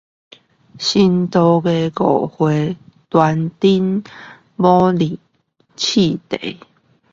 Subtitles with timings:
[0.79, 2.75] 新多益五回
[3.11, 4.03] 全真
[4.57, 5.19] 模擬
[5.77, 6.59] 試題